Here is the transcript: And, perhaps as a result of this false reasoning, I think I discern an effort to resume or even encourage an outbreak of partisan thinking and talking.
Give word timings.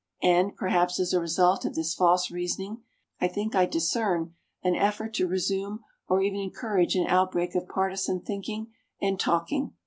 And, 0.23 0.55
perhaps 0.55 0.99
as 0.99 1.13
a 1.13 1.19
result 1.19 1.63
of 1.63 1.75
this 1.75 1.93
false 1.93 2.31
reasoning, 2.31 2.81
I 3.19 3.27
think 3.27 3.53
I 3.53 3.67
discern 3.67 4.33
an 4.63 4.73
effort 4.75 5.13
to 5.13 5.27
resume 5.27 5.83
or 6.07 6.23
even 6.23 6.39
encourage 6.39 6.95
an 6.95 7.05
outbreak 7.05 7.53
of 7.53 7.67
partisan 7.69 8.19
thinking 8.21 8.73
and 8.99 9.19
talking. 9.19 9.75